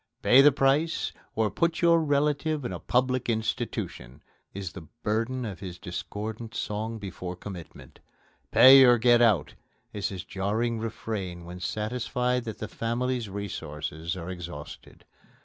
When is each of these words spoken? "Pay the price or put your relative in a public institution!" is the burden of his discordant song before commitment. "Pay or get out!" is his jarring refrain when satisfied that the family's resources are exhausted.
"Pay 0.23 0.41
the 0.41 0.51
price 0.51 1.11
or 1.35 1.51
put 1.51 1.83
your 1.83 2.01
relative 2.03 2.65
in 2.65 2.73
a 2.73 2.79
public 2.79 3.29
institution!" 3.29 4.23
is 4.51 4.71
the 4.71 4.87
burden 5.03 5.45
of 5.45 5.59
his 5.59 5.77
discordant 5.77 6.55
song 6.55 6.97
before 6.97 7.35
commitment. 7.35 7.99
"Pay 8.49 8.83
or 8.83 8.97
get 8.97 9.21
out!" 9.21 9.53
is 9.93 10.09
his 10.09 10.23
jarring 10.23 10.79
refrain 10.79 11.45
when 11.45 11.59
satisfied 11.59 12.45
that 12.45 12.57
the 12.57 12.67
family's 12.67 13.29
resources 13.29 14.17
are 14.17 14.31
exhausted. 14.31 15.05